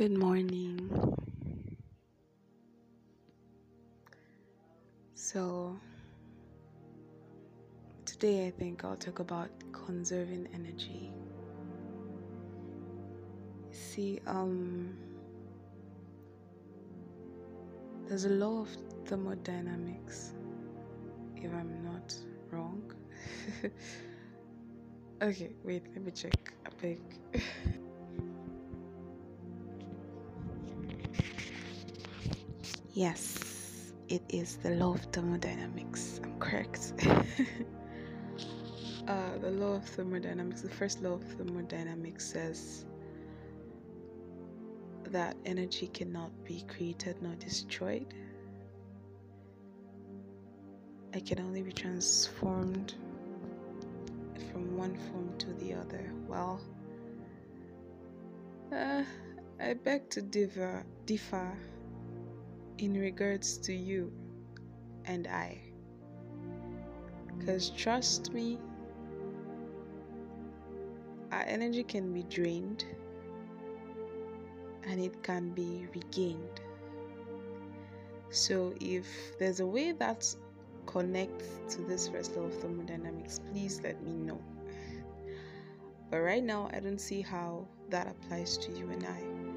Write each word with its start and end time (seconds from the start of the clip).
Good 0.00 0.16
morning. 0.16 0.78
So, 5.12 5.78
today 8.06 8.46
I 8.46 8.50
think 8.50 8.82
I'll 8.82 8.96
talk 8.96 9.18
about 9.18 9.50
conserving 9.72 10.48
energy. 10.54 11.12
See, 13.72 14.22
um, 14.26 14.96
there's 18.06 18.24
a 18.24 18.30
law 18.30 18.62
of 18.62 18.70
thermodynamics, 19.04 20.32
if 21.36 21.52
I'm 21.52 21.84
not 21.84 22.14
wrong. 22.50 22.90
okay, 25.22 25.50
wait, 25.62 25.82
let 25.94 26.02
me 26.02 26.10
check. 26.10 26.54
I 26.64 26.70
beg. 26.80 27.02
Yes, 33.00 33.94
it 34.10 34.20
is 34.28 34.56
the 34.56 34.72
law 34.72 34.92
of 34.92 35.00
thermodynamics. 35.04 36.20
I'm 36.22 36.38
correct. 36.38 36.92
uh, 39.08 39.38
the 39.40 39.52
law 39.52 39.76
of 39.76 39.86
thermodynamics, 39.86 40.60
the 40.60 40.68
first 40.68 41.00
law 41.00 41.14
of 41.14 41.22
thermodynamics 41.22 42.26
says 42.26 42.84
that 45.04 45.34
energy 45.46 45.86
cannot 45.86 46.30
be 46.44 46.62
created 46.68 47.16
nor 47.22 47.34
destroyed. 47.36 48.12
It 51.14 51.24
can 51.24 51.40
only 51.40 51.62
be 51.62 51.72
transformed 51.72 52.96
from 54.52 54.76
one 54.76 54.94
form 54.94 55.38
to 55.38 55.54
the 55.54 55.72
other. 55.72 56.12
Well, 56.28 56.60
uh, 58.70 59.04
I 59.58 59.72
beg 59.72 60.10
to 60.10 60.20
differ. 60.20 60.84
differ 61.06 61.56
in 62.80 62.94
regards 62.94 63.58
to 63.58 63.74
you 63.74 64.10
and 65.04 65.26
I. 65.26 65.60
Because 67.38 67.70
trust 67.70 68.32
me, 68.32 68.58
our 71.30 71.42
energy 71.42 71.84
can 71.84 72.12
be 72.12 72.22
drained 72.24 72.84
and 74.88 74.98
it 74.98 75.22
can 75.22 75.50
be 75.50 75.86
regained. 75.94 76.60
So, 78.30 78.74
if 78.80 79.06
there's 79.38 79.60
a 79.60 79.66
way 79.66 79.92
that 79.92 80.34
connects 80.86 81.74
to 81.74 81.82
this 81.82 82.08
first 82.08 82.36
law 82.36 82.44
of 82.44 82.54
thermodynamics, 82.60 83.40
please 83.50 83.80
let 83.82 84.02
me 84.02 84.12
know. 84.12 84.40
But 86.10 86.20
right 86.20 86.42
now, 86.42 86.70
I 86.72 86.80
don't 86.80 87.00
see 87.00 87.20
how 87.20 87.66
that 87.90 88.06
applies 88.06 88.56
to 88.58 88.72
you 88.72 88.88
and 88.90 89.04
I. 89.04 89.49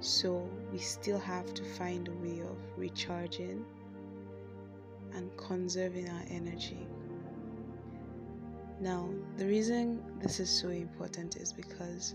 So 0.00 0.48
we 0.72 0.78
still 0.78 1.18
have 1.18 1.52
to 1.54 1.64
find 1.64 2.08
a 2.08 2.12
way 2.12 2.40
of 2.40 2.56
recharging 2.76 3.64
and 5.14 5.36
conserving 5.36 6.08
our 6.08 6.22
energy. 6.30 6.86
Now, 8.80 9.08
the 9.36 9.46
reason 9.46 10.00
this 10.20 10.38
is 10.38 10.48
so 10.48 10.68
important 10.68 11.36
is 11.36 11.52
because 11.52 12.14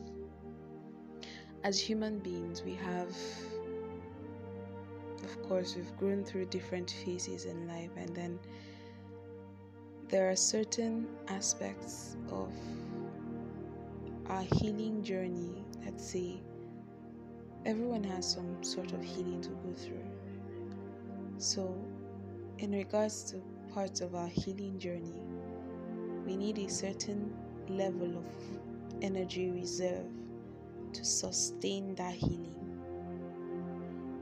as 1.64 1.80
human 1.80 2.20
beings, 2.20 2.64
we 2.64 2.75
have, 2.75 3.16
of 5.23 5.44
course, 5.44 5.75
we've 5.75 5.95
grown 5.97 6.23
through 6.23 6.45
different 6.45 6.92
phases 7.06 7.45
in 7.45 7.68
life, 7.68 7.92
and 7.97 8.16
then 8.16 8.40
there 10.08 10.30
are 10.30 10.36
certain 10.36 11.08
aspects 11.28 12.16
of 12.31 12.53
our 14.28 14.44
healing 14.56 15.03
journey, 15.03 15.64
let's 15.84 16.06
say, 16.09 16.42
everyone 17.66 18.03
has 18.03 18.30
some 18.30 18.61
sort 18.61 18.92
of 18.92 19.02
healing 19.02 19.42
to 19.42 19.50
go 19.50 19.73
through. 19.73 20.03
So, 21.38 21.73
in 22.58 22.72
regards 22.72 23.23
to 23.31 23.38
parts 23.73 24.02
of 24.02 24.16
our 24.16 24.28
healing 24.28 24.78
journey, 24.78 25.24
we 26.25 26.35
need 26.35 26.57
a 26.59 26.69
certain 26.69 27.34
level 27.69 28.18
of 28.18 28.25
energy 29.01 29.50
reserve 29.50 30.06
to 30.91 31.06
sustain 31.06 31.96
that 31.96 32.13
healing. 32.13 32.56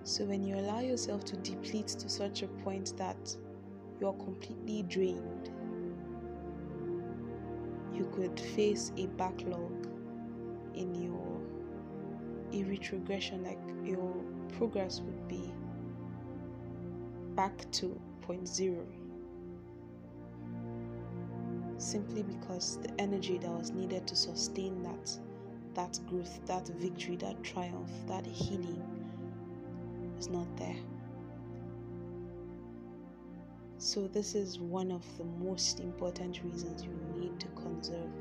So, 0.04 0.26
when 0.26 0.44
you 0.44 0.56
allow 0.58 0.80
yourself 0.82 1.26
to 1.26 1.38
deplete 1.38 1.88
to 1.88 2.10
such 2.10 2.44
a 2.44 2.48
point 2.48 2.94
that 2.98 3.36
you're 4.00 4.14
completely 4.14 4.84
drained, 4.84 5.50
you 7.94 8.10
could 8.16 8.40
face 8.40 8.92
a 8.98 9.08
backlog 9.08 9.88
in 10.76 10.96
your 10.96 11.11
a 12.54 12.64
retrogression, 12.64 13.44
like 13.44 13.60
your 13.84 14.14
progress 14.58 15.02
would 15.02 15.28
be 15.28 15.52
back 17.36 17.70
to 17.72 18.00
point 18.22 18.48
zero. 18.48 18.86
Simply 21.78 22.24
because 22.24 22.78
the 22.78 22.92
energy 23.02 23.38
that 23.40 23.50
was 23.50 23.72
needed 23.72 24.08
to 24.08 24.16
sustain 24.16 24.84
that 24.84 25.18
that 25.74 26.00
growth, 26.08 26.46
that 26.46 26.68
victory, 26.68 27.16
that 27.18 27.42
triumph, 27.44 27.90
that 28.08 28.26
healing 28.26 28.84
is 30.20 30.30
not 30.30 30.46
there. 30.58 30.76
So, 33.78 34.08
this 34.08 34.36
is 34.36 34.60
one 34.60 34.92
of 34.92 35.04
the 35.18 35.24
most 35.24 35.80
important 35.80 36.44
reasons 36.44 36.84
you 36.84 36.92
need 37.20 37.40
to 37.40 37.48
conserve. 37.48 38.12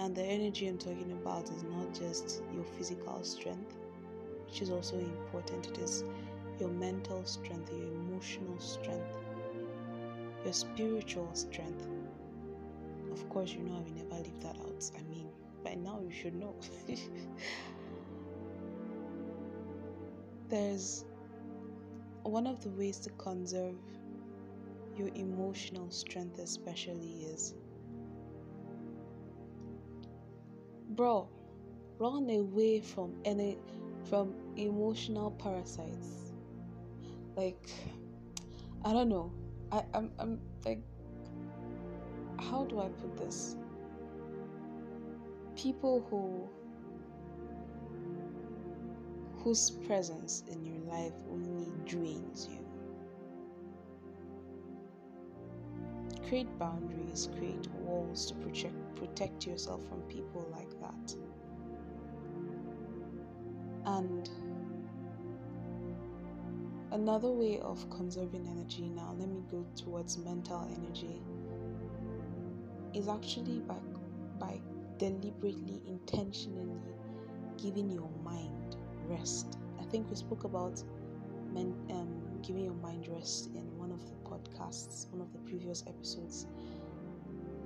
And 0.00 0.16
the 0.16 0.22
energy 0.24 0.66
I'm 0.66 0.78
talking 0.78 1.12
about 1.12 1.50
is 1.50 1.62
not 1.62 1.92
just 1.92 2.42
your 2.54 2.64
physical 2.64 3.22
strength, 3.22 3.76
which 4.46 4.62
is 4.62 4.70
also 4.70 4.98
important, 4.98 5.66
it 5.66 5.76
is 5.78 6.04
your 6.58 6.70
mental 6.70 7.22
strength, 7.26 7.70
your 7.70 7.86
emotional 7.86 8.58
strength, 8.58 9.14
your 10.42 10.54
spiritual 10.54 11.28
strength. 11.34 11.86
Of 13.12 13.28
course, 13.28 13.52
you 13.52 13.60
know 13.60 13.74
I 13.76 13.80
will 13.80 13.90
never 13.90 14.22
leave 14.22 14.40
that 14.40 14.56
out. 14.56 14.90
I 14.98 15.02
mean, 15.02 15.28
by 15.62 15.74
now 15.74 16.00
you 16.00 16.10
should 16.10 16.34
know. 16.34 16.54
There's 20.48 21.04
one 22.22 22.46
of 22.46 22.62
the 22.62 22.70
ways 22.70 23.00
to 23.00 23.10
conserve 23.10 23.76
your 24.96 25.08
emotional 25.14 25.90
strength, 25.90 26.38
especially, 26.38 27.24
is 27.24 27.52
bro 30.90 31.28
run 31.98 32.28
away 32.30 32.80
from 32.80 33.14
any 33.24 33.58
from 34.08 34.34
emotional 34.56 35.30
parasites. 35.32 36.32
Like 37.36 37.70
i 38.84 38.92
don't 38.92 39.08
know. 39.08 39.32
I 39.70 39.84
i'm, 39.94 40.10
I'm 40.18 40.40
like 40.64 40.82
how 42.38 42.64
do 42.64 42.80
i 42.80 42.88
put 42.88 43.16
this? 43.16 43.56
People 45.56 46.04
who 46.10 46.48
whose 49.44 49.70
presence 49.70 50.42
in 50.48 50.64
your 50.64 50.80
life 50.92 51.14
only 51.30 51.70
drains 51.86 52.48
you. 52.50 52.58
Create 56.28 56.58
boundaries, 56.58 57.28
create 57.38 57.66
walls 57.82 58.26
to 58.26 58.34
protect 58.34 58.79
protect 58.96 59.46
yourself 59.46 59.86
from 59.88 60.00
people 60.02 60.48
like 60.52 60.70
that. 60.80 61.14
And 63.86 64.28
another 66.92 67.30
way 67.30 67.60
of 67.60 67.88
conserving 67.90 68.46
energy 68.46 68.88
now, 68.88 69.14
let 69.18 69.28
me 69.28 69.42
go 69.50 69.64
towards 69.76 70.18
mental 70.18 70.68
energy 70.76 71.20
is 72.92 73.08
actually 73.08 73.60
by 73.60 73.76
by 74.38 74.60
deliberately 74.98 75.80
intentionally 75.86 76.80
giving 77.56 77.90
your 77.90 78.10
mind 78.24 78.76
rest. 79.06 79.58
I 79.78 79.84
think 79.84 80.08
we 80.08 80.16
spoke 80.16 80.44
about 80.44 80.82
men, 81.52 81.74
um, 81.90 82.40
giving 82.42 82.64
your 82.64 82.74
mind 82.74 83.08
rest 83.08 83.50
in 83.54 83.78
one 83.78 83.92
of 83.92 84.00
the 84.06 84.14
podcasts, 84.28 85.10
one 85.10 85.20
of 85.20 85.32
the 85.32 85.38
previous 85.38 85.84
episodes. 85.86 86.46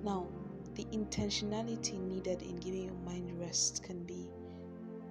Now, 0.02 0.26
the 0.74 0.84
intentionality 0.86 2.00
needed 2.00 2.42
in 2.42 2.56
giving 2.56 2.84
your 2.84 2.94
mind 3.04 3.38
rest 3.40 3.82
can 3.82 4.04
be 4.04 4.28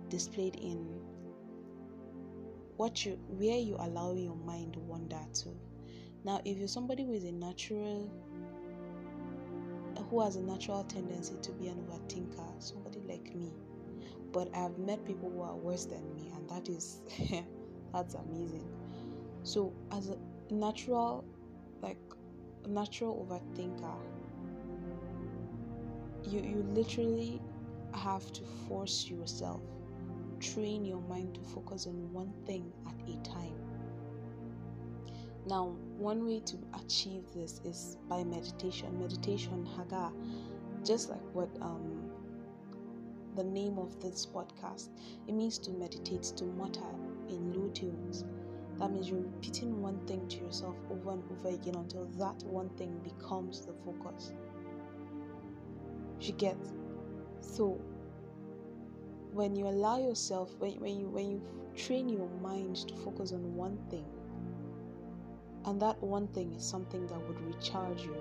displayed 0.09 0.55
in 0.55 0.99
what 2.77 3.05
you 3.05 3.17
where 3.27 3.57
you 3.57 3.75
allow 3.79 4.13
your 4.13 4.35
mind 4.35 4.75
wander 4.87 5.21
to. 5.33 5.49
Now, 6.25 6.41
if 6.45 6.57
you're 6.57 6.67
somebody 6.67 7.03
is 7.03 7.23
a 7.23 7.31
natural 7.31 8.11
who 10.09 10.21
has 10.21 10.35
a 10.35 10.41
natural 10.41 10.83
tendency 10.83 11.35
to 11.41 11.51
be 11.53 11.67
an 11.67 11.77
overthinker, 11.87 12.61
somebody 12.61 12.99
like 13.07 13.33
me, 13.35 13.51
but 14.31 14.49
I've 14.55 14.77
met 14.77 15.05
people 15.05 15.29
who 15.29 15.41
are 15.41 15.55
worse 15.55 15.85
than 15.85 16.03
me, 16.15 16.31
and 16.35 16.49
that 16.49 16.69
is 16.69 17.01
that's 17.93 18.15
amazing. 18.15 18.67
So, 19.43 19.73
as 19.91 20.09
a 20.09 20.17
natural, 20.53 21.25
like 21.81 21.99
natural 22.67 23.27
overthinker, 23.27 23.95
you 26.25 26.41
you 26.41 26.65
literally 26.73 27.41
have 27.93 28.31
to 28.33 28.41
force 28.67 29.07
yourself 29.09 29.61
train 30.43 30.83
your 30.83 31.01
mind 31.01 31.33
to 31.33 31.41
focus 31.41 31.87
on 31.87 32.11
one 32.11 32.33
thing 32.45 32.71
at 32.87 32.95
a 33.09 33.17
time. 33.23 33.55
Now, 35.47 35.75
one 35.97 36.25
way 36.25 36.41
to 36.41 36.57
achieve 36.83 37.23
this 37.33 37.61
is 37.63 37.97
by 38.09 38.23
meditation. 38.23 38.99
Meditation, 38.99 39.65
Haga, 39.65 40.11
just 40.83 41.09
like 41.09 41.23
what 41.33 41.49
um, 41.61 42.09
the 43.35 43.43
name 43.43 43.77
of 43.77 43.99
this 44.01 44.25
podcast, 44.25 44.89
it 45.27 45.33
means 45.33 45.57
to 45.59 45.71
meditate, 45.71 46.23
to 46.23 46.43
mutter 46.45 46.81
in 47.29 47.53
low 47.53 47.69
tones. 47.69 48.25
That 48.79 48.91
means 48.91 49.09
you're 49.09 49.19
repeating 49.19 49.81
one 49.81 49.99
thing 50.07 50.27
to 50.27 50.37
yourself 50.37 50.75
over 50.89 51.11
and 51.11 51.23
over 51.31 51.49
again 51.49 51.75
until 51.75 52.05
that 52.17 52.43
one 52.43 52.69
thing 52.69 52.99
becomes 53.03 53.65
the 53.65 53.73
focus. 53.85 54.33
You 56.23 56.31
get 56.33 56.55
so 57.41 57.79
when 59.33 59.55
you 59.57 59.67
allow 59.67 59.97
yourself 59.97 60.55
when, 60.59 60.79
when 60.79 60.99
you 60.99 61.09
when 61.09 61.31
you 61.31 61.41
train 61.75 62.07
your 62.07 62.29
mind 62.41 62.77
to 62.87 62.95
focus 62.95 63.33
on 63.33 63.55
one 63.55 63.77
thing 63.89 64.05
and 65.65 65.81
that 65.81 66.01
one 66.01 66.27
thing 66.27 66.53
is 66.53 66.63
something 66.63 67.05
that 67.07 67.19
would 67.27 67.41
recharge 67.41 68.03
you 68.03 68.15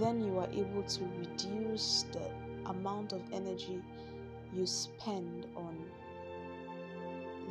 then 0.00 0.20
you 0.24 0.38
are 0.38 0.48
able 0.50 0.82
to 0.82 1.04
reduce 1.20 2.04
the 2.12 2.70
amount 2.70 3.12
of 3.12 3.22
energy 3.32 3.80
you 4.52 4.66
spend 4.66 5.46
on 5.56 5.76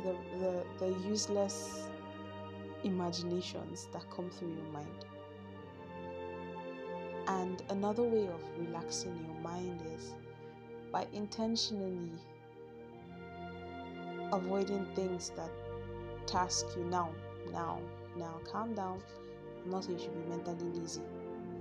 the, 0.04 0.14
the, 0.38 0.64
the 0.78 1.08
useless 1.08 1.86
imaginations 2.84 3.88
that 3.92 4.08
come 4.10 4.28
through 4.30 4.52
your 4.52 4.72
mind. 4.72 5.04
And 7.28 7.62
another 7.70 8.02
way 8.02 8.26
of 8.26 8.42
relaxing 8.58 9.16
your 9.26 9.40
mind 9.42 9.80
is 9.94 10.14
by 10.90 11.06
intentionally 11.12 12.10
avoiding 14.32 14.86
things 14.94 15.30
that 15.36 15.50
task 16.26 16.66
you 16.76 16.84
now, 16.84 17.10
now, 17.52 17.80
now. 18.16 18.40
Calm 18.50 18.74
down. 18.74 19.00
I'm 19.64 19.70
not 19.70 19.84
saying 19.84 19.98
you 19.98 20.04
should 20.04 20.14
be 20.14 20.28
mentally 20.28 20.80
lazy. 20.80 21.02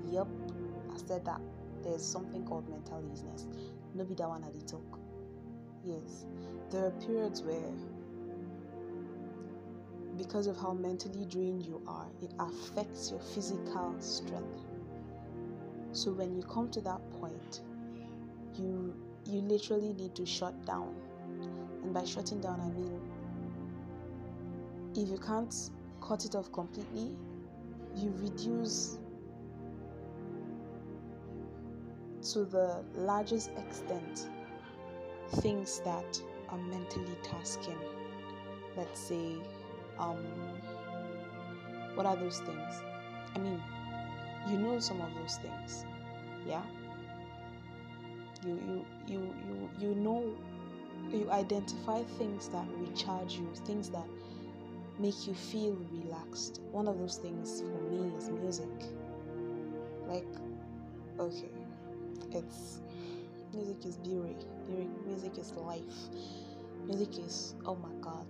Yep, 0.09 0.27
I 0.93 0.97
said 0.97 1.25
that. 1.25 1.41
There's 1.83 2.05
something 2.05 2.45
called 2.45 2.69
mental 2.69 3.01
laziness. 3.01 3.47
No 3.93 4.03
be 4.03 4.15
that 4.15 4.29
one 4.29 4.43
at 4.43 4.53
the 4.53 4.65
talk. 4.65 4.99
Yes, 5.83 6.25
there 6.69 6.85
are 6.85 6.91
periods 6.91 7.41
where 7.41 7.73
because 10.17 10.47
of 10.47 10.57
how 10.57 10.73
mentally 10.73 11.25
drained 11.25 11.65
you 11.65 11.81
are, 11.87 12.07
it 12.21 12.31
affects 12.39 13.11
your 13.11 13.19
physical 13.19 13.95
strength. 13.99 14.70
So 15.93 16.11
when 16.11 16.35
you 16.35 16.43
come 16.43 16.69
to 16.71 16.81
that 16.81 17.01
point, 17.19 17.61
you 18.57 18.95
you 19.25 19.41
literally 19.41 19.93
need 19.93 20.15
to 20.15 20.25
shut 20.25 20.65
down. 20.65 20.95
And 21.83 21.93
by 21.93 22.05
shutting 22.05 22.41
down, 22.41 22.59
I 22.61 22.69
mean 22.69 22.99
if 24.95 25.09
you 25.09 25.17
can't 25.17 25.53
cut 26.01 26.25
it 26.25 26.35
off 26.35 26.51
completely, 26.51 27.15
you 27.95 28.13
reduce 28.17 28.97
to 32.33 32.45
the 32.45 32.83
largest 32.95 33.51
extent 33.57 34.29
things 35.35 35.81
that 35.85 36.21
are 36.49 36.57
mentally 36.57 37.15
tasking. 37.23 37.77
Let's 38.75 38.99
say 38.99 39.35
um, 39.97 40.17
what 41.95 42.05
are 42.05 42.15
those 42.15 42.39
things? 42.39 42.83
I 43.35 43.39
mean, 43.39 43.61
you 44.47 44.57
know 44.57 44.79
some 44.79 45.01
of 45.01 45.13
those 45.15 45.37
things, 45.37 45.85
yeah. 46.47 46.63
You 48.45 48.55
you 48.67 48.85
you 49.07 49.35
you 49.47 49.69
you 49.79 49.95
know 49.95 50.33
you 51.11 51.29
identify 51.31 52.03
things 52.17 52.47
that 52.49 52.65
recharge 52.79 53.33
you, 53.33 53.47
things 53.65 53.89
that 53.89 54.05
make 54.99 55.27
you 55.27 55.33
feel 55.33 55.77
relaxed. 55.91 56.61
One 56.71 56.87
of 56.87 56.97
those 56.99 57.17
things 57.17 57.61
for 57.61 57.81
me 57.91 58.15
is 58.17 58.29
music. 58.29 58.69
Like, 60.07 60.27
okay, 61.19 61.49
it's 62.31 62.81
music 63.53 63.85
is 63.85 63.97
beauty. 63.97 64.35
Music 65.05 65.37
is 65.37 65.51
life. 65.53 65.83
Music 66.85 67.19
is 67.19 67.55
oh 67.65 67.75
my 67.75 67.93
god. 68.01 68.27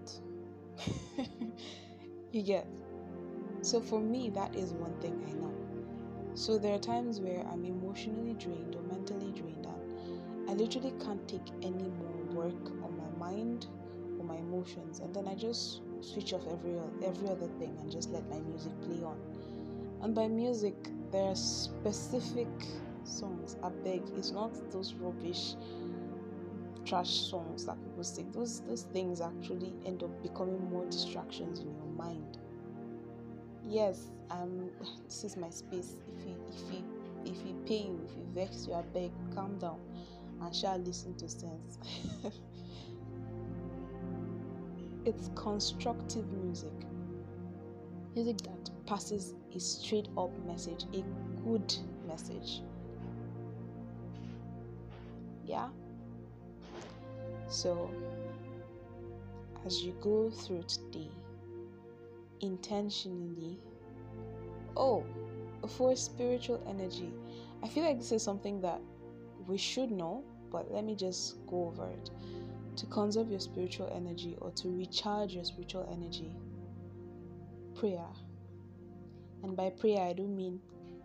you 2.31 2.41
get. 2.41 2.67
So 3.61 3.79
for 3.81 3.99
me, 3.99 4.29
that 4.31 4.55
is 4.55 4.73
one 4.73 4.95
thing 5.01 5.23
I 5.27 5.33
know. 5.33 5.70
So 6.33 6.57
there 6.57 6.73
are 6.73 6.79
times 6.79 7.19
where 7.19 7.45
I'm 7.51 7.65
emotionally 7.65 8.33
drained 8.33 8.75
or 8.75 8.81
mentally 8.83 9.31
drained, 9.31 9.65
and 9.65 10.49
I 10.49 10.53
literally 10.53 10.93
can't 11.03 11.27
take 11.27 11.47
any 11.61 11.89
more 11.89 12.45
work 12.45 12.71
on 12.83 12.97
my 12.97 13.27
mind 13.27 13.67
or 14.17 14.25
my 14.25 14.37
emotions, 14.37 14.99
and 14.99 15.13
then 15.13 15.27
I 15.27 15.35
just 15.35 15.81
switch 16.01 16.33
off 16.33 16.47
every 16.47 16.79
every 17.03 17.27
other 17.29 17.47
thing 17.59 17.77
and 17.79 17.91
just 17.91 18.09
let 18.11 18.27
my 18.29 18.39
music 18.39 18.71
play 18.81 19.03
on. 19.03 19.19
And 20.01 20.15
by 20.15 20.27
music, 20.27 20.75
there 21.11 21.25
are 21.25 21.35
specific 21.35 22.47
songs. 23.03 23.57
I 23.61 23.69
beg, 23.69 24.01
it's 24.17 24.31
not 24.31 24.71
those 24.71 24.93
rubbish 24.95 25.55
trash 26.85 27.09
songs 27.09 27.65
that 27.65 27.81
people 27.83 28.03
sing. 28.03 28.31
Those 28.31 28.61
those 28.61 28.83
things 28.93 29.21
actually 29.21 29.73
end 29.85 30.01
up 30.03 30.23
becoming 30.23 30.69
more 30.69 30.85
distractions 30.85 31.59
in 31.59 31.75
your 31.75 31.85
mind. 31.95 32.37
Yes, 33.71 34.09
um, 34.29 34.69
this 35.05 35.23
is 35.23 35.37
my 35.37 35.49
space. 35.49 35.95
If 36.05 36.25
you 36.25 36.35
if 36.49 36.73
you 36.73 36.83
if 37.25 37.47
you 37.47 37.55
pay 37.65 37.87
you, 37.87 38.01
if 38.05 38.17
you 38.17 38.25
vex 38.33 38.67
you, 38.67 38.73
I 38.73 38.81
beg, 38.81 39.11
calm 39.33 39.57
down 39.59 39.79
and 40.41 40.53
shall 40.53 40.77
listen 40.77 41.15
to 41.15 41.29
sense. 41.29 41.79
it's 45.05 45.29
constructive 45.35 46.29
music. 46.33 46.73
Music 48.13 48.39
that 48.39 48.69
passes 48.85 49.35
a 49.55 49.59
straight 49.61 50.09
up 50.17 50.37
message, 50.45 50.83
a 50.93 51.01
good 51.45 51.73
message. 52.05 52.61
Yeah? 55.45 55.69
So, 57.47 57.89
as 59.65 59.81
you 59.81 59.95
go 60.01 60.29
through 60.29 60.63
today, 60.63 61.09
intentionally, 62.41 63.59
oh, 64.75 65.05
for 65.77 65.95
spiritual 65.95 66.63
energy, 66.67 67.13
I 67.63 67.67
feel 67.67 67.83
like 67.83 67.97
this 67.97 68.11
is 68.11 68.23
something 68.23 68.61
that 68.61 68.81
we 69.47 69.57
should 69.57 69.91
know, 69.91 70.23
but 70.51 70.71
let 70.71 70.83
me 70.83 70.95
just 70.95 71.45
go 71.47 71.67
over 71.67 71.89
it. 71.89 72.09
To 72.77 72.85
conserve 72.87 73.29
your 73.29 73.39
spiritual 73.39 73.91
energy 73.93 74.37
or 74.39 74.51
to 74.51 74.69
recharge 74.69 75.33
your 75.33 75.43
spiritual 75.43 75.87
energy, 75.91 76.31
prayer. 77.75 78.07
And 79.43 79.55
by 79.57 79.69
prayer, 79.71 80.01
I 80.01 80.13
don't 80.13 80.35
mean 80.35 80.59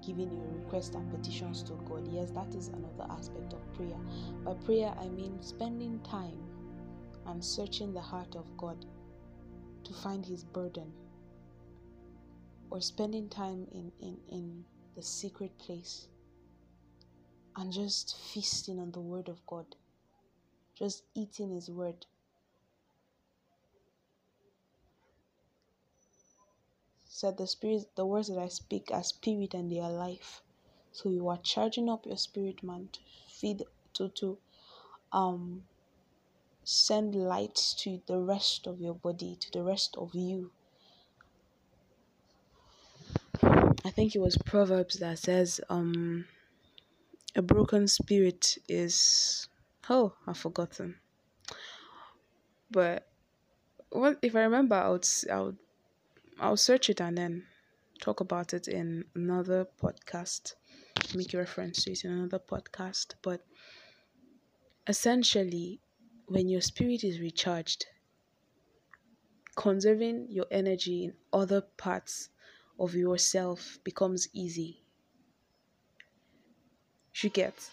giving 0.06 0.30
your 0.30 0.46
requests 0.62 0.94
and 0.94 1.10
petitions 1.10 1.62
to 1.64 1.72
God. 1.88 2.06
Yes, 2.08 2.30
that 2.30 2.54
is 2.54 2.68
another 2.68 3.10
aspect 3.10 3.52
of 3.52 3.74
prayer. 3.74 3.96
By 4.44 4.54
prayer, 4.54 4.94
I 5.00 5.08
mean 5.08 5.42
spending 5.42 6.00
time 6.00 6.38
and 7.26 7.44
searching 7.44 7.92
the 7.92 8.00
heart 8.00 8.36
of 8.36 8.56
God 8.56 8.84
to 9.84 9.92
find 9.92 10.24
His 10.24 10.44
burden, 10.44 10.92
or 12.70 12.80
spending 12.80 13.28
time 13.28 13.66
in, 13.72 13.92
in, 14.00 14.18
in 14.28 14.64
the 14.96 15.02
secret 15.02 15.58
place 15.58 16.08
and 17.56 17.72
just 17.72 18.16
feasting 18.32 18.78
on 18.78 18.92
the 18.92 19.00
Word 19.00 19.28
of 19.28 19.44
God, 19.46 19.66
just 20.78 21.04
eating 21.14 21.54
His 21.54 21.70
Word 21.70 22.06
said 27.08 27.38
the 27.38 27.46
spirit 27.46 27.84
the 27.96 28.04
words 28.04 28.28
that 28.28 28.38
I 28.38 28.48
speak 28.48 28.90
are 28.92 29.02
spirit 29.02 29.54
and 29.54 29.72
they 29.72 29.80
are 29.80 29.90
life. 29.90 30.42
So 30.92 31.08
you 31.10 31.28
are 31.28 31.38
charging 31.42 31.88
up 31.88 32.06
your 32.06 32.18
spirit 32.18 32.62
man 32.62 32.88
to 32.92 33.00
feed 33.28 33.64
to 33.94 34.08
to 34.20 34.38
um 35.12 35.62
send 36.64 37.14
light 37.14 37.54
to 37.78 38.02
the 38.06 38.18
rest 38.18 38.66
of 38.66 38.80
your 38.80 38.94
body, 38.94 39.36
to 39.40 39.50
the 39.52 39.62
rest 39.62 39.96
of 39.96 40.14
you. 40.14 40.52
I 43.42 43.90
think 43.90 44.14
it 44.14 44.20
was 44.20 44.36
Proverbs 44.38 44.98
that 45.00 45.18
says, 45.18 45.60
um, 45.68 46.26
a 47.34 47.42
broken 47.42 47.86
spirit 47.86 48.56
is 48.68 49.48
oh, 49.90 50.14
I've 50.26 50.38
forgotten. 50.38 50.96
But 52.70 53.06
what 53.90 54.18
if 54.22 54.34
I 54.34 54.40
remember 54.40 54.74
I 54.74 54.88
would 54.88 55.06
I 55.30 55.40
would 55.40 55.58
I'll 56.40 56.56
search 56.56 56.90
it 56.90 57.00
and 57.00 57.16
then 57.16 57.44
talk 58.00 58.20
about 58.20 58.54
it 58.54 58.68
in 58.68 59.04
another 59.14 59.66
podcast, 59.82 60.54
make 61.14 61.32
a 61.34 61.38
reference 61.38 61.84
to 61.84 61.92
it 61.92 62.04
in 62.04 62.12
another 62.12 62.38
podcast. 62.38 63.14
But 63.22 63.44
essentially, 64.86 65.80
when 66.26 66.48
your 66.48 66.60
spirit 66.60 67.04
is 67.04 67.20
recharged, 67.20 67.86
conserving 69.54 70.26
your 70.30 70.46
energy 70.50 71.04
in 71.04 71.14
other 71.32 71.60
parts 71.60 72.30
of 72.78 72.94
yourself 72.94 73.78
becomes 73.84 74.28
easy. 74.32 74.82
You 77.22 77.30
get 77.30 77.70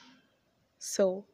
so 0.79 1.25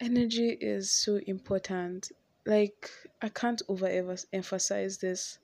energy 0.00 0.56
is 0.60 0.90
so 0.90 1.16
important. 1.26 2.10
Like 2.44 2.90
I 3.22 3.28
can't 3.28 3.62
over 3.68 4.16
emphasize 4.32 4.98
this. 4.98 5.38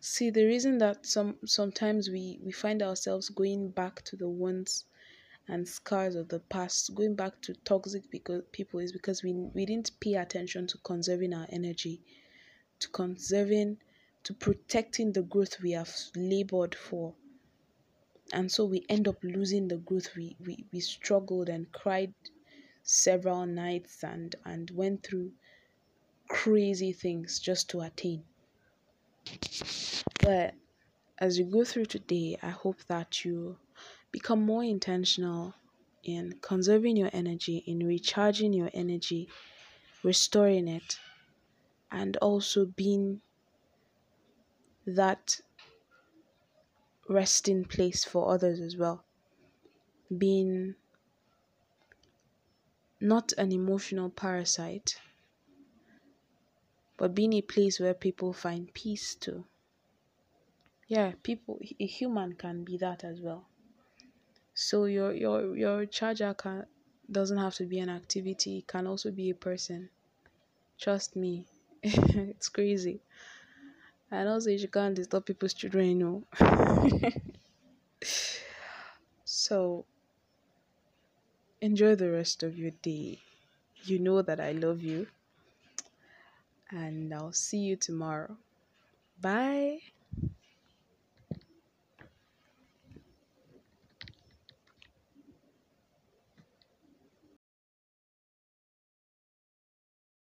See, 0.00 0.30
the 0.30 0.44
reason 0.46 0.78
that 0.78 1.04
some 1.04 1.36
sometimes 1.44 2.08
we 2.08 2.38
we 2.42 2.52
find 2.52 2.82
ourselves 2.82 3.28
going 3.28 3.70
back 3.70 4.02
to 4.04 4.16
the 4.16 4.28
wounds 4.28 4.84
and 5.48 5.66
scars 5.68 6.14
of 6.14 6.28
the 6.28 6.40
past, 6.40 6.94
going 6.94 7.14
back 7.16 7.40
to 7.42 7.54
toxic 7.64 8.10
because 8.10 8.42
people 8.52 8.80
is 8.80 8.92
because 8.92 9.22
we 9.22 9.32
we 9.32 9.66
didn't 9.66 9.90
pay 10.00 10.14
attention 10.14 10.66
to 10.68 10.78
conserving 10.78 11.34
our 11.34 11.46
energy, 11.50 12.00
to 12.78 12.88
conserving, 12.88 13.78
to 14.28 14.34
protecting 14.34 15.14
the 15.14 15.22
growth 15.22 15.58
we 15.62 15.70
have 15.70 15.90
labored 16.14 16.74
for. 16.74 17.14
And 18.30 18.52
so 18.52 18.66
we 18.66 18.84
end 18.86 19.08
up 19.08 19.24
losing 19.24 19.68
the 19.68 19.78
growth 19.78 20.14
we, 20.14 20.36
we, 20.38 20.66
we 20.70 20.80
struggled 20.80 21.48
and 21.48 21.72
cried 21.72 22.12
several 22.82 23.46
nights 23.46 24.04
and 24.04 24.36
and 24.44 24.70
went 24.72 25.02
through 25.02 25.32
crazy 26.28 26.92
things 26.92 27.38
just 27.40 27.70
to 27.70 27.80
attain. 27.80 28.26
But 30.20 30.54
as 31.18 31.38
you 31.38 31.46
go 31.46 31.64
through 31.64 31.86
today 31.86 32.38
i 32.42 32.50
hope 32.50 32.84
that 32.84 33.24
you 33.24 33.58
become 34.12 34.42
more 34.42 34.64
intentional 34.64 35.54
in 36.04 36.38
conserving 36.42 36.96
your 36.96 37.10
energy 37.14 37.58
in 37.66 37.80
recharging 37.80 38.52
your 38.52 38.70
energy 38.74 39.28
restoring 40.04 40.68
it 40.68 40.98
and 41.90 42.16
also 42.18 42.66
being 42.66 43.22
that 44.96 45.40
resting 47.08 47.64
place 47.64 48.04
for 48.04 48.30
others 48.32 48.60
as 48.60 48.76
well. 48.76 49.04
Being 50.16 50.74
not 53.00 53.32
an 53.32 53.50
emotional 53.50 54.08
parasite, 54.08 55.00
but 56.98 57.14
being 57.14 57.32
a 57.32 57.40
place 57.40 57.80
where 57.80 57.94
people 57.94 58.34
find 58.34 58.74
peace 58.74 59.14
too. 59.14 59.46
Yeah, 60.88 61.12
people, 61.22 61.60
a 61.78 61.86
human 61.86 62.32
can 62.34 62.64
be 62.64 62.76
that 62.78 63.04
as 63.04 63.20
well. 63.20 63.46
So 64.52 64.84
your 64.84 65.14
your 65.14 65.56
your 65.56 65.86
charger 65.86 66.34
can 66.34 66.66
doesn't 67.10 67.38
have 67.38 67.54
to 67.54 67.64
be 67.64 67.78
an 67.78 67.88
activity; 67.88 68.58
it 68.58 68.66
can 68.66 68.86
also 68.86 69.10
be 69.10 69.30
a 69.30 69.34
person. 69.34 69.88
Trust 70.78 71.16
me, 71.16 71.48
it's 71.82 72.48
crazy. 72.50 73.02
And 74.10 74.28
also, 74.28 74.50
you 74.50 74.68
can't 74.68 74.94
disturb 74.94 75.24
people's 75.26 75.54
children, 75.54 75.86
you 75.86 75.94
know. 75.94 76.24
so, 79.24 79.84
enjoy 81.60 81.94
the 81.94 82.10
rest 82.10 82.42
of 82.42 82.58
your 82.58 82.72
day. 82.72 83.20
You 83.84 83.98
know 84.00 84.22
that 84.22 84.40
I 84.40 84.52
love 84.52 84.82
you. 84.82 85.08
And 86.70 87.12
I'll 87.12 87.32
see 87.34 87.58
you 87.58 87.76
tomorrow. 87.76 88.38
Bye. 89.20 89.80